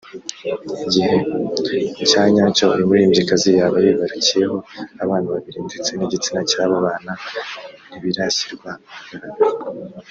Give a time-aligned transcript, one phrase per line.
[0.85, 1.15] Igihe
[2.09, 4.57] cya nyacyo uyu muririmbyikazi yaba yibarukiyeho
[5.03, 7.13] abana babiri ndetse n’igitsina cy’abo bana
[7.91, 9.37] ntibirashyirwa ahagaragara